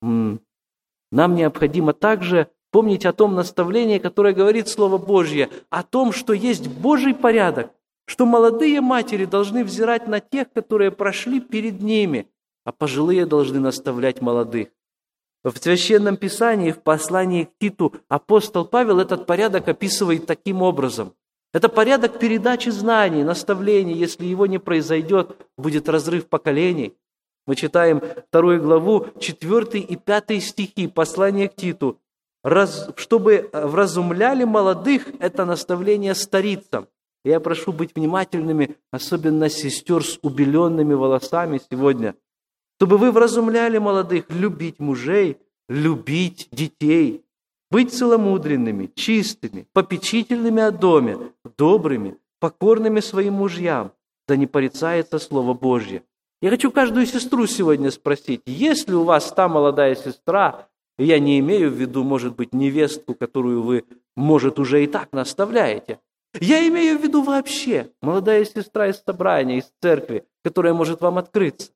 Нам 0.00 1.34
необходимо 1.34 1.92
также 1.92 2.48
помнить 2.70 3.04
о 3.04 3.12
том 3.12 3.34
наставлении, 3.34 3.98
которое 3.98 4.32
говорит 4.32 4.68
Слово 4.68 4.96
Божье, 4.96 5.50
о 5.68 5.82
том, 5.82 6.12
что 6.12 6.32
есть 6.32 6.68
Божий 6.68 7.14
порядок, 7.14 7.70
что 8.06 8.24
молодые 8.24 8.80
матери 8.80 9.26
должны 9.26 9.62
взирать 9.62 10.08
на 10.08 10.20
тех, 10.20 10.50
которые 10.54 10.90
прошли 10.90 11.38
перед 11.38 11.82
ними, 11.82 12.28
а 12.64 12.72
пожилые 12.72 13.26
должны 13.26 13.60
наставлять 13.60 14.22
молодых. 14.22 14.68
В 15.44 15.58
Священном 15.58 16.16
Писании, 16.16 16.72
в 16.72 16.80
послании 16.80 17.44
к 17.44 17.50
Титу, 17.60 17.92
апостол 18.08 18.64
Павел 18.64 18.98
этот 18.98 19.26
порядок 19.26 19.68
описывает 19.68 20.24
таким 20.24 20.62
образом. 20.62 21.12
Это 21.52 21.68
порядок 21.68 22.18
передачи 22.18 22.70
знаний, 22.70 23.22
наставлений. 23.24 23.92
Если 23.92 24.24
его 24.24 24.46
не 24.46 24.58
произойдет, 24.58 25.36
будет 25.58 25.90
разрыв 25.90 26.28
поколений. 26.28 26.94
Мы 27.46 27.56
читаем 27.56 28.00
вторую 28.28 28.62
главу, 28.62 29.06
4 29.20 29.80
и 29.80 29.96
5 29.96 30.42
стихи 30.42 30.88
послания 30.88 31.50
к 31.50 31.56
Титу. 31.56 32.00
Раз, 32.42 32.90
чтобы 32.96 33.50
вразумляли 33.52 34.44
молодых, 34.44 35.08
это 35.20 35.44
наставление 35.44 36.14
старицам. 36.14 36.88
Я 37.22 37.38
прошу 37.38 37.72
быть 37.72 37.94
внимательными, 37.94 38.76
особенно 38.90 39.50
сестер 39.50 40.02
с 40.02 40.18
убеленными 40.22 40.94
волосами 40.94 41.60
сегодня– 41.70 42.14
чтобы 42.76 42.98
вы 42.98 43.12
вразумляли 43.12 43.78
молодых 43.78 44.26
любить 44.30 44.80
мужей, 44.80 45.38
любить 45.68 46.48
детей, 46.50 47.24
быть 47.70 47.92
целомудренными, 47.92 48.90
чистыми, 48.94 49.66
попечительными 49.72 50.62
о 50.62 50.70
доме, 50.70 51.18
добрыми, 51.56 52.16
покорными 52.40 53.00
своим 53.00 53.34
мужьям, 53.34 53.92
да 54.28 54.36
не 54.36 54.46
порицается 54.46 55.18
Слово 55.18 55.54
Божье. 55.54 56.02
Я 56.42 56.50
хочу 56.50 56.70
каждую 56.70 57.06
сестру 57.06 57.46
сегодня 57.46 57.90
спросить, 57.90 58.42
есть 58.46 58.88
ли 58.88 58.94
у 58.94 59.04
вас 59.04 59.32
та 59.32 59.48
молодая 59.48 59.94
сестра, 59.94 60.68
я 60.98 61.18
не 61.18 61.38
имею 61.40 61.70
в 61.70 61.74
виду, 61.74 62.04
может 62.04 62.36
быть, 62.36 62.52
невестку, 62.52 63.14
которую 63.14 63.62
вы, 63.62 63.84
может, 64.16 64.58
уже 64.58 64.84
и 64.84 64.86
так 64.86 65.12
наставляете. 65.12 66.00
Я 66.40 66.66
имею 66.68 66.98
в 66.98 67.02
виду 67.02 67.22
вообще 67.22 67.90
молодая 68.02 68.44
сестра 68.44 68.88
из 68.88 69.02
собрания, 69.02 69.58
из 69.58 69.72
церкви, 69.80 70.24
которая 70.42 70.74
может 70.74 71.00
вам 71.00 71.18
открыться 71.18 71.70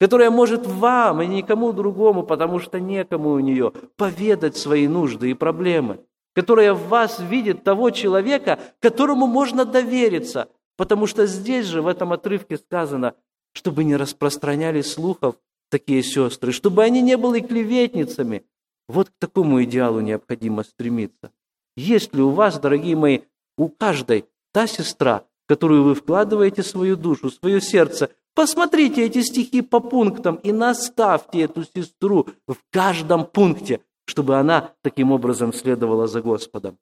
которая 0.00 0.30
может 0.30 0.66
вам 0.66 1.22
и 1.22 1.26
никому 1.26 1.72
другому, 1.72 2.22
потому 2.22 2.58
что 2.58 2.80
некому 2.80 3.30
у 3.30 3.40
нее, 3.40 3.72
поведать 3.96 4.56
свои 4.56 4.88
нужды 4.88 5.30
и 5.30 5.34
проблемы, 5.34 6.00
которая 6.34 6.74
в 6.74 6.88
вас 6.88 7.20
видит 7.20 7.64
того 7.64 7.90
человека, 7.90 8.58
которому 8.80 9.26
можно 9.26 9.64
довериться, 9.64 10.48
Потому 10.76 11.06
что 11.06 11.26
здесь 11.26 11.66
же, 11.66 11.82
в 11.82 11.86
этом 11.86 12.12
отрывке 12.12 12.56
сказано, 12.56 13.14
чтобы 13.52 13.84
не 13.84 13.96
распространяли 13.96 14.80
слухов 14.80 15.36
такие 15.70 16.02
сестры, 16.02 16.52
чтобы 16.52 16.82
они 16.82 17.00
не 17.00 17.16
были 17.16 17.40
клеветницами. 17.40 18.44
Вот 18.88 19.08
к 19.08 19.12
такому 19.18 19.62
идеалу 19.64 20.00
необходимо 20.00 20.62
стремиться. 20.64 21.32
Есть 21.76 22.14
ли 22.14 22.22
у 22.22 22.30
вас, 22.30 22.58
дорогие 22.58 22.96
мои, 22.96 23.20
у 23.56 23.68
каждой 23.68 24.26
та 24.52 24.66
сестра, 24.66 25.24
которую 25.46 25.84
вы 25.84 25.94
вкладываете 25.94 26.62
свою 26.62 26.96
душу, 26.96 27.30
свое 27.30 27.60
сердце, 27.60 28.10
Посмотрите 28.34 29.04
эти 29.04 29.22
стихи 29.22 29.62
по 29.62 29.80
пунктам 29.80 30.36
и 30.36 30.50
наставьте 30.50 31.42
эту 31.42 31.64
сестру 31.64 32.28
в 32.48 32.56
каждом 32.70 33.26
пункте, 33.26 33.80
чтобы 34.06 34.36
она 34.36 34.72
таким 34.82 35.12
образом 35.12 35.52
следовала 35.52 36.08
за 36.08 36.20
Господом. 36.20 36.78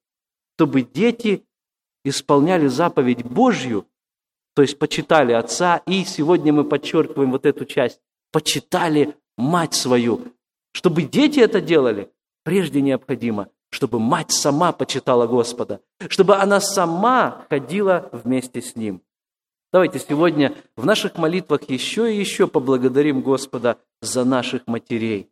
Чтобы 0.57 0.83
дети 0.83 1.45
исполняли 2.05 2.69
заповедь 2.69 3.25
Божью, 3.25 3.87
то 4.55 4.63
есть 4.63 4.79
почитали 4.79 5.33
отца, 5.33 5.83
и 5.87 6.05
сегодня 6.05 6.53
мы 6.53 6.65
подчеркиваем 6.65 7.31
вот 7.31 7.47
эту 7.47 7.65
часть, 7.65 8.01
почитали 8.33 9.15
мать 9.37 9.75
свою. 9.75 10.33
Чтобы 10.73 11.03
дети 11.03 11.41
это 11.41 11.61
делали, 11.61 12.11
прежде 12.45 12.81
необходимо, 12.81 13.49
чтобы 13.71 13.99
мать 13.99 14.31
сама 14.31 14.73
почитала 14.73 15.27
Господа, 15.27 15.81
чтобы 16.09 16.37
она 16.37 16.61
сама 16.61 17.47
ходила 17.49 18.09
вместе 18.13 18.63
с 18.63 18.75
Ним. 18.75 19.03
Давайте 19.73 19.99
сегодня 19.99 20.55
в 20.77 20.85
наших 20.85 21.17
молитвах 21.17 21.63
еще 21.71 22.13
и 22.13 22.19
еще 22.19 22.47
поблагодарим 22.47 23.23
Господа 23.23 23.79
за 24.03 24.23
наших 24.23 24.67
матерей. 24.67 25.31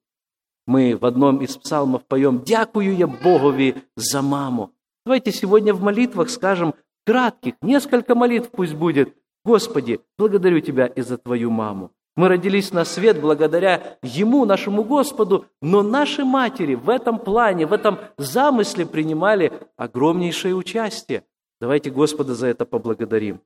Мы 0.67 0.97
в 0.97 1.05
одном 1.05 1.43
из 1.43 1.59
псалмов 1.59 2.07
поем 2.07 2.43
«Дякую 2.47 2.97
я 2.97 3.07
Богови 3.07 3.75
за 3.97 4.23
маму». 4.23 4.73
Давайте 5.05 5.31
сегодня 5.31 5.75
в 5.75 5.83
молитвах 5.83 6.31
скажем 6.31 6.75
кратких, 7.05 7.55
несколько 7.61 8.15
молитв 8.15 8.51
пусть 8.51 8.73
будет. 8.73 9.15
Господи, 9.45 10.01
благодарю 10.17 10.61
Тебя 10.61 10.87
и 10.87 11.03
за 11.03 11.19
Твою 11.19 11.51
маму. 11.51 11.91
Мы 12.17 12.29
родились 12.29 12.73
на 12.73 12.87
свет 12.87 13.21
благодаря 13.21 13.99
Ему, 14.03 14.47
нашему 14.47 14.85
Господу, 14.85 15.45
но 15.61 15.83
наши 15.83 16.25
матери 16.25 16.77
в 16.77 16.89
этом 16.89 17.19
плане, 17.19 17.67
в 17.67 17.75
этом 17.75 17.99
замысле 18.17 18.87
принимали 18.87 19.53
огромнейшее 19.77 20.55
участие. 20.55 21.25
Давайте 21.61 21.91
Господа 21.91 22.35
за 22.35 22.47
это 22.47 22.65
поблагодарим. 22.65 23.43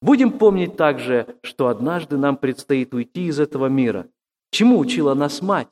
Будем 0.00 0.32
помнить 0.32 0.76
также, 0.76 1.26
что 1.42 1.68
однажды 1.68 2.16
нам 2.16 2.36
предстоит 2.36 2.94
уйти 2.94 3.26
из 3.26 3.40
этого 3.40 3.66
мира. 3.66 4.06
Чему 4.50 4.78
учила 4.78 5.14
нас 5.14 5.42
мать? 5.42 5.68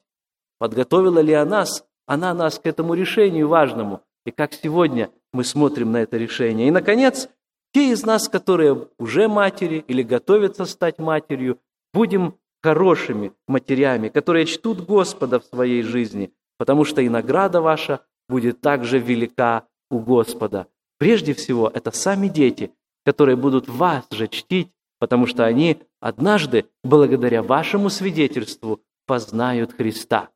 Подготовила 0.59 1.21
ли 1.21 1.33
она 1.33 1.61
нас, 1.61 1.85
она 2.07 2.35
нас 2.35 2.59
к 2.59 2.67
этому 2.67 2.95
решению 2.95 3.49
важному? 3.49 4.03
И 4.25 4.31
как 4.31 4.53
сегодня 4.53 5.11
мы 5.33 5.45
смотрим 5.45 5.93
на 5.93 5.99
это 5.99 6.17
решение? 6.17 6.69
И, 6.69 6.73
наконец, 6.73 7.29
те 7.73 7.91
из 7.91 8.05
нас, 8.05 8.29
которые 8.29 8.89
уже 8.99 9.29
матери 9.29 9.85
или 9.87 10.03
готовятся 10.03 10.65
стать 10.65 10.99
матерью, 10.99 11.61
будем 11.95 12.35
хорошими 12.63 13.33
матерями, 13.47 14.09
которые 14.09 14.47
чтут 14.47 14.85
Господа 14.85 15.39
в 15.39 15.45
своей 15.45 15.83
жизни, 15.83 16.33
потому 16.59 16.85
что 16.85 17.01
и 17.01 17.09
награда 17.09 17.61
ваша 17.61 18.01
будет 18.29 18.61
также 18.61 18.99
велика 18.99 19.67
у 19.91 20.01
Господа. 20.01 20.67
Прежде 20.99 21.35
всего, 21.35 21.71
это 21.73 21.93
сами 21.93 22.29
дети, 22.29 22.73
которые 23.07 23.37
будут 23.37 23.69
вас 23.69 24.05
же 24.11 24.27
чтить, 24.27 24.73
потому 24.99 25.27
что 25.27 25.47
они 25.47 25.79
однажды, 26.01 26.67
благодаря 26.83 27.41
вашему 27.41 27.89
свидетельству, 27.89 28.81
познают 29.07 29.73
Христа. 29.73 30.31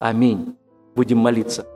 Аминь. 0.00 0.56
Будем 0.96 1.18
молиться. 1.18 1.73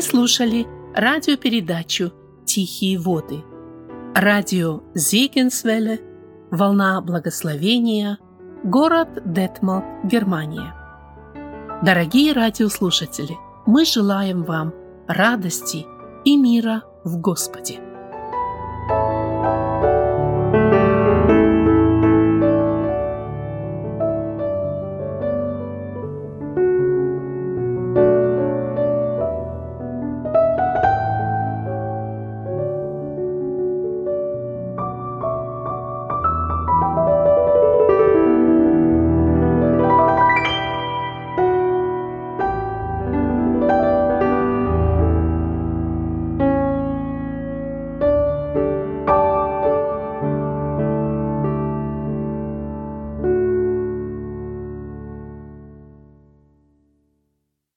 Слушали 0.00 0.66
радиопередачу 0.94 2.12
«Тихие 2.46 2.98
воды». 2.98 3.42
Радио 4.14 4.80
Зегенсвелле, 4.94 6.00
«Волна 6.50 7.00
благословения», 7.00 8.18
город 8.64 9.08
Детмал, 9.24 9.82
Германия. 10.04 10.74
Дорогие 11.82 12.32
радиослушатели, 12.32 13.36
мы 13.66 13.84
желаем 13.84 14.44
вам 14.44 14.72
радости 15.06 15.84
и 16.24 16.36
мира 16.36 16.84
в 17.04 17.20
Господе. 17.20 17.80